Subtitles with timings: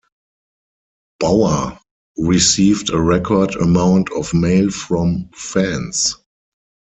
[1.19, 1.79] Bauer
[2.17, 6.15] received a record amount of mail from fans.